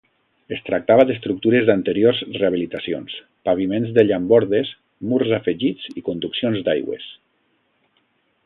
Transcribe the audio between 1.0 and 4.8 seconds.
d’estructures d'anteriors rehabilitacions: paviments de llambordes,